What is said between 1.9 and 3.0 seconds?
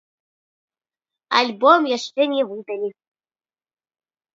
яшчэ не выдалі.